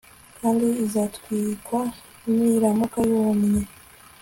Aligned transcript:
Kandi 0.39 0.67
izatwikwa 0.85 1.81
niramuka 2.35 2.99
yumye 3.09 3.63